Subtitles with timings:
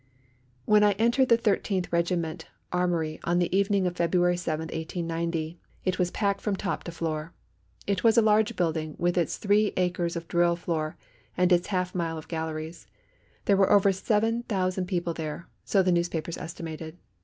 [0.65, 5.99] When I entered the Thirteenth Regiment Armoury on the evening of February 7, 1890, it
[5.99, 7.33] was packed from top to floor.
[7.85, 10.97] It was a large building with its three acres of drill floor
[11.37, 12.87] and its half mile of galleries.
[13.45, 16.97] There were over seven thousand people there, so the newspapers estimated.